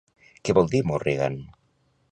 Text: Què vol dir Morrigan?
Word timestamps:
Què 0.47 0.55
vol 0.59 0.71
dir 0.71 0.81
Morrigan? 0.93 1.39